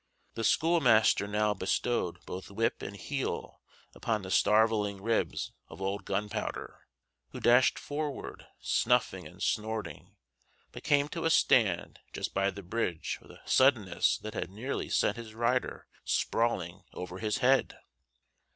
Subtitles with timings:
[0.33, 3.61] The schoolmaster now bestowed both whip and heel
[3.93, 6.87] upon the starveling ribs of old Gunpowder,
[7.29, 10.15] who dashed forward, snuffing and snorting,
[10.71, 14.89] but came to a stand just by the bridge with a suddenness that had nearly
[14.89, 17.77] sent his rider sprawling over his head.